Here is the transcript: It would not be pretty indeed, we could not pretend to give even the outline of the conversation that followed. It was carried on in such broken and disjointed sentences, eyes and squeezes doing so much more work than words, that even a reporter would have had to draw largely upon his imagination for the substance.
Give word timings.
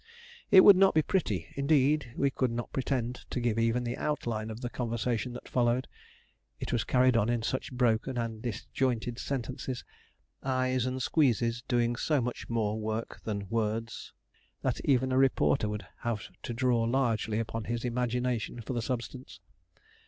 It 0.49 0.61
would 0.61 0.77
not 0.77 0.95
be 0.95 1.03
pretty 1.03 1.49
indeed, 1.53 2.13
we 2.15 2.31
could 2.31 2.49
not 2.49 2.73
pretend 2.73 3.23
to 3.29 3.39
give 3.39 3.59
even 3.59 3.83
the 3.83 3.97
outline 3.97 4.49
of 4.49 4.61
the 4.61 4.67
conversation 4.71 5.31
that 5.33 5.47
followed. 5.47 5.87
It 6.59 6.73
was 6.73 6.83
carried 6.83 7.15
on 7.15 7.29
in 7.29 7.43
such 7.43 7.71
broken 7.71 8.17
and 8.17 8.41
disjointed 8.41 9.19
sentences, 9.19 9.85
eyes 10.41 10.87
and 10.87 11.03
squeezes 11.03 11.61
doing 11.67 11.95
so 11.95 12.19
much 12.19 12.49
more 12.49 12.79
work 12.79 13.21
than 13.25 13.47
words, 13.49 14.11
that 14.63 14.81
even 14.83 15.11
a 15.11 15.19
reporter 15.19 15.69
would 15.69 15.85
have 15.99 16.21
had 16.23 16.35
to 16.41 16.53
draw 16.55 16.79
largely 16.81 17.37
upon 17.37 17.65
his 17.65 17.85
imagination 17.85 18.59
for 18.59 18.73
the 18.73 18.81
substance. 18.81 19.39